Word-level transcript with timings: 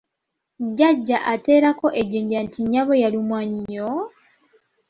Jjajja 0.67 1.17
anteerako 1.31 1.87
ejjinja 2.01 2.39
nti 2.45 2.59
nnyabo 2.61 2.93
yalumwa 3.01 3.39
nnyo! 3.49 3.89